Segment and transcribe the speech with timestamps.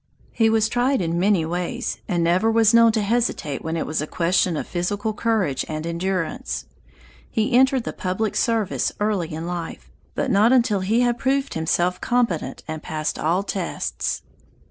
[0.31, 4.01] He was tried in many ways, and never was known to hesitate when it was
[4.01, 6.65] a question of physical courage and endurance.
[7.29, 12.01] He entered the public service early in life, but not until he had proved himself
[12.01, 14.23] competent and passed all tests.